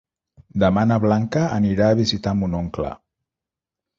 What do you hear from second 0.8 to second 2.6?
na Blanca anirà a visitar mon